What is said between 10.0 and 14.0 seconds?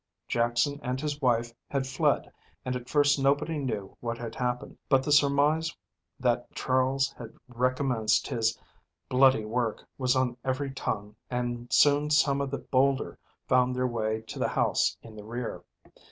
on every tongue and soon some of the bolder found their